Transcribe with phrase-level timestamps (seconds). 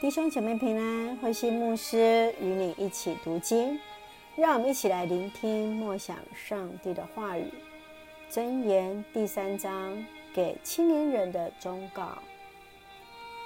[0.00, 3.78] 弟兄姐妹平安，慧馨牧师与你一起读经，
[4.34, 7.44] 让我们一起来聆听默想上帝的话语。
[8.30, 10.02] 箴言第三章
[10.32, 12.16] 给青年人的忠告。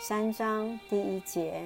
[0.00, 1.64] 三章第一节：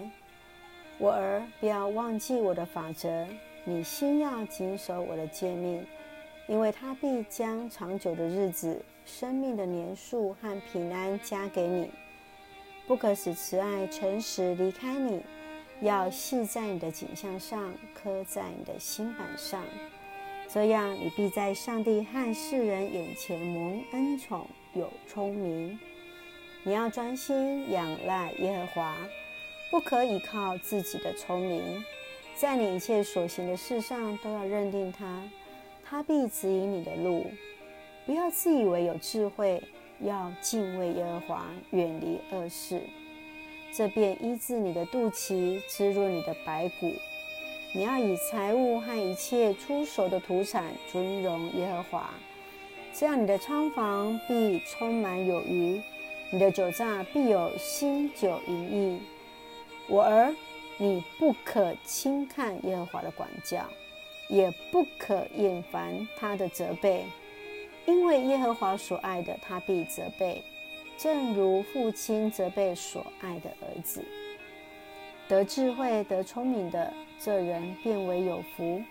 [0.99, 3.27] 我儿，不要忘记我的法则，
[3.65, 5.83] 你心要谨守我的诫命，
[6.47, 11.91] 因为他必将长久的日子、生命的年数和平安加给你。
[12.87, 15.21] 不可使慈爱、诚实离开你，
[15.81, 19.63] 要系在你的颈项上，刻在你的心板上。
[20.49, 25.79] 这样，你必在上帝和世人眼前蒙恩宠，有聪明。
[26.63, 28.97] 你要专心仰赖耶和华，
[29.71, 31.83] 不可倚靠自己的聪明，
[32.37, 35.23] 在你一切所行的事上都要认定他，
[35.83, 37.27] 他必指引你的路。
[38.05, 39.63] 不要自以为有智慧。
[40.01, 42.81] 要敬畏耶和华，远离恶事，
[43.73, 46.93] 这便医治你的肚脐，滋润你的白骨。
[47.73, 52.11] 你要以财物和一切出手的土产尊荣耶和华，
[52.93, 55.81] 这样你的仓房必充满有余，
[56.31, 59.01] 你的酒榨必有新酒盈溢。
[59.89, 60.35] 我儿，
[60.77, 63.65] 你不可轻看耶和华的管教，
[64.29, 67.05] 也不可厌烦他的责备。
[67.87, 70.43] 因为耶和华所爱的，他必责备，
[70.97, 74.05] 正如父亲责备所爱的儿子。
[75.29, 78.83] 得智慧、得聪明的这人，便为有福，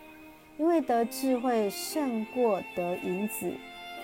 [0.58, 3.52] 因为得智慧胜过得银子，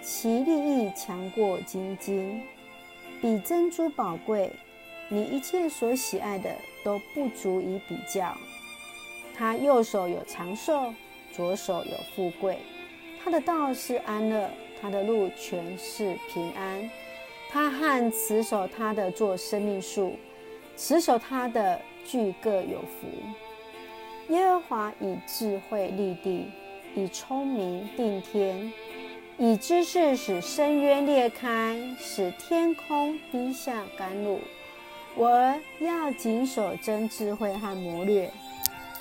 [0.01, 2.41] 其利益强过金金，
[3.21, 4.51] 比珍珠宝贵。
[5.11, 8.35] 你一切所喜爱的，都不足以比较。
[9.35, 10.93] 他右手有长寿，
[11.31, 12.59] 左手有富贵，
[13.23, 14.49] 他的道是安乐。
[14.81, 16.89] 他的路全是平安，
[17.49, 20.15] 他和持守他的做生命树，
[20.77, 23.07] 持守他的俱各有福。
[24.33, 26.45] 耶和华以智慧立地，
[26.95, 28.71] 以聪明定天，
[29.37, 34.39] 以知识使深渊裂开，使天空滴下甘露。
[35.15, 35.29] 我
[35.79, 38.31] 要谨守真智慧和谋略，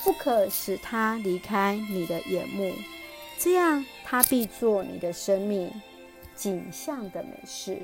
[0.03, 2.73] 不可使他离开你的眼目。
[3.39, 5.71] 这样，他必做你的生命
[6.35, 7.77] 景象的美事，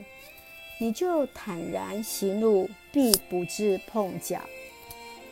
[0.80, 4.38] 你就坦然行路，必不致碰脚；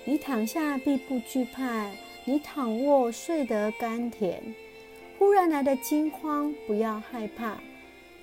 [0.04, 1.90] 你躺下，必不惧怕；
[2.26, 4.42] 你躺卧，睡得甘甜。
[5.18, 7.54] 忽然来的惊慌，不要害怕；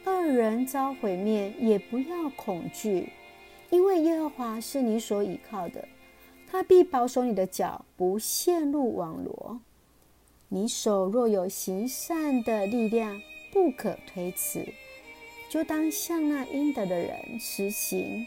[0.06, 3.10] 恶人遭毁灭，也不要恐惧，
[3.72, 5.88] 因为耶和华是你所倚靠的，
[6.48, 9.60] 他必保守你的脚，不陷入网罗。
[10.52, 13.22] 你手若有行善的力量，
[13.52, 14.66] 不可推辞，
[15.48, 18.26] 就当向那应得的人施行。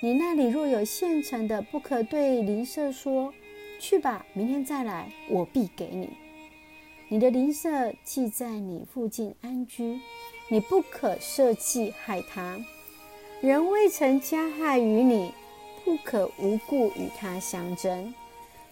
[0.00, 3.34] 你那里若有现成的，不可对邻舍说
[3.78, 6.08] ：“去吧，明天再来，我必给你。”
[7.08, 10.00] 你的邻舍既在你附近安居，
[10.48, 12.58] 你不可设计害他。
[13.42, 15.30] 人未曾加害于你，
[15.84, 18.14] 不可无故与他相争，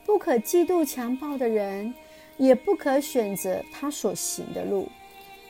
[0.06, 1.92] 不可嫉妒强暴的人。
[2.38, 4.88] 也不可选择他所行的路，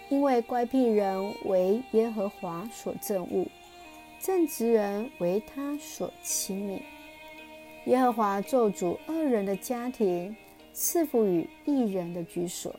[0.08, 3.46] 因为乖僻人为耶和华所憎恶，
[4.18, 6.82] 正直人为他所亲密。
[7.84, 10.34] 耶和华咒诅恶人的家庭，
[10.72, 12.74] 赐福于义人的居所。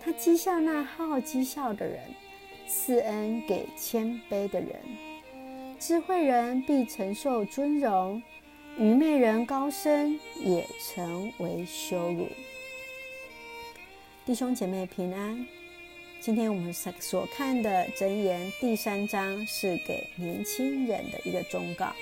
[0.00, 1.98] 他讥笑那好讥笑的人，
[2.66, 4.70] 赐恩给谦卑的人。
[5.78, 8.22] 智慧人必承受尊荣，
[8.78, 12.26] 愚昧人高升也成为羞辱。
[14.26, 15.46] 弟兄姐妹平安。
[16.18, 21.92] 今天我们所看的箴言第三章是给年轻人的一个忠告。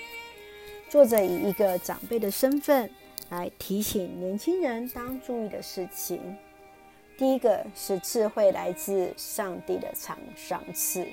[0.89, 2.89] 作者以一个长辈的身份
[3.31, 6.21] 来提醒年轻人当注意的事情。
[7.19, 11.05] 第一个是智慧来自上帝的赏赏赐；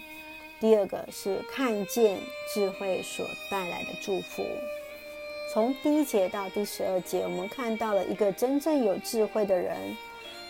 [0.60, 2.20] 第二个是看见
[2.54, 4.46] 智慧所带来的祝福。
[5.52, 9.98] 从第一节到第十二节，我们看到了一个真正有智慧的人。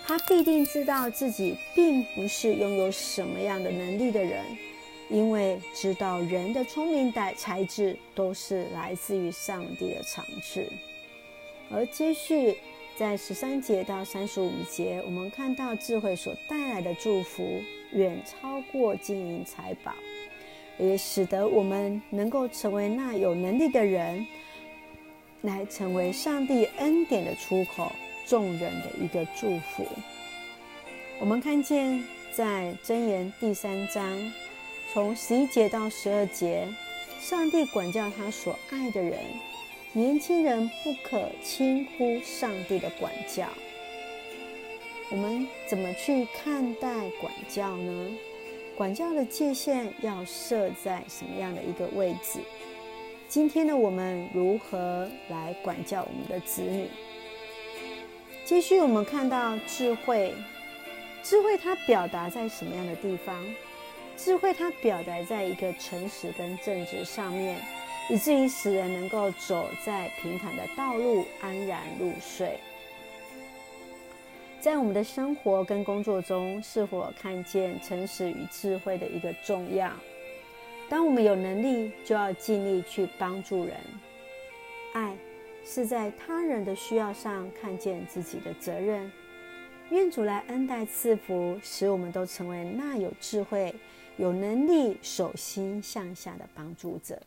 [0.10, 4.44] 他必定知道自己并不是拥有什么样的能力的人，
[5.08, 10.68] 因为知道人的聪明的才智都是来自于上帝的赏赐。
[11.70, 12.58] 而接续
[12.98, 19.94] 在十三节到三十五节，我们看到智慧所带来的祝福远超过金银财宝，
[20.80, 24.26] 也使得我们能够成为那有能力的人，
[25.42, 27.92] 来成为上帝恩典的出口。
[28.30, 29.84] 众人的一个祝福。
[31.20, 34.32] 我们看见在箴言第三章，
[34.94, 36.68] 从十一节到十二节，
[37.20, 39.20] 上帝管教他所爱的人，
[39.94, 43.48] 年轻人不可轻忽上帝的管教。
[45.10, 48.12] 我们怎么去看待管教呢？
[48.78, 52.40] 管教的界限要设在什么样的一个位置？
[53.28, 56.88] 今天的我们如何来管教我们的子女？
[58.50, 60.34] 继续，我们看到智慧，
[61.22, 63.46] 智慧它表达在什么样的地方？
[64.18, 67.62] 智慧它表达在一个诚实跟正直上面，
[68.10, 72.60] 以至于使人能够走在平坦的道路，安然入睡。
[74.60, 79.92] 在我们的生活跟工作中，是否看见诚实与智慧的一个重要？
[80.90, 83.76] 当我们有能力，就要尽力去帮助人。
[85.72, 89.12] 是在他人的需要上看见自己的责任。
[89.92, 93.76] 愿主来恩待赐福，使我们都成为那有智慧、
[94.18, 97.22] 有能力、手心向下的帮助者。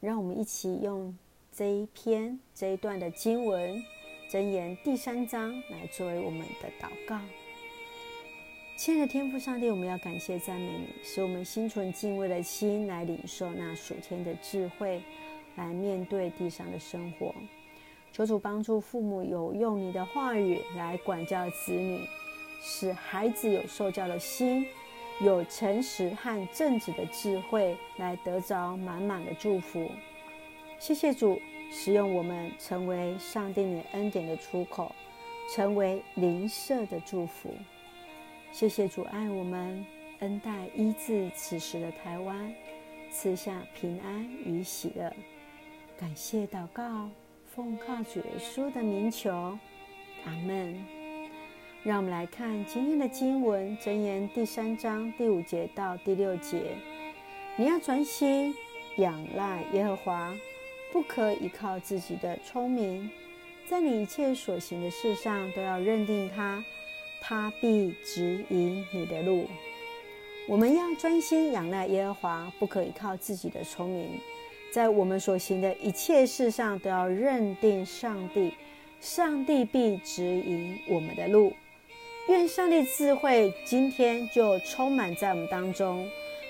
[0.00, 1.16] 让我们一起用
[1.52, 3.80] 这一篇这一段的经文。
[4.28, 7.20] 箴言第三章来作为我们的祷告。
[8.76, 15.00] 亲爱的天父上帝，我们要感谢赞美你，使我们心存敬畏的心来领受那属天的智慧，
[15.56, 17.34] 来面对地上的生活。
[18.12, 22.00] 求主帮助父母有用你的话语来管教子女，
[22.60, 24.66] 使孩子有受教的心，
[25.20, 29.90] 有诚实和正直的智慧，来得着满满的祝福。
[30.78, 31.40] 谢谢主。
[31.70, 34.94] 使用我们成为上帝你恩典的出口，
[35.52, 37.52] 成为灵舍的祝福。
[38.52, 39.84] 谢谢主爱我们，
[40.20, 42.54] 恩待医治此时的台湾，
[43.10, 45.12] 赐下平安与喜乐。
[45.96, 47.08] 感谢祷告，
[47.54, 49.30] 奉靠主耶稣的名求，
[50.24, 50.84] 阿门。
[51.84, 56.76] 让我们来看今天的经文，箴言第三章第五节到第六节。
[57.56, 58.52] 你要专心
[58.96, 60.34] 仰赖耶和华。
[60.92, 63.10] 不可依靠自己的聪明，
[63.68, 66.64] 在你一切所行的事上都要认定他，
[67.20, 69.46] 他必指引你的路。
[70.46, 74.20] 我们要专心仰赖耶和华，不可依靠自己的聪明，
[74.74, 78.52] 在我们所行的一切事上都要认定上帝，
[79.00, 81.52] 上帝必指引我们的路。
[82.26, 86.04] 愿上帝智慧今天就充满在我们当中，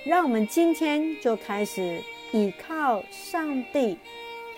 [0.07, 2.01] 让我们今天就开始
[2.33, 3.99] 依靠上帝。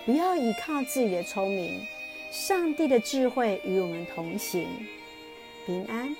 [0.05, 1.85] 不要依靠自己的聪明，
[2.31, 4.65] 上帝的智慧与我们同行，
[5.65, 6.15] 平安。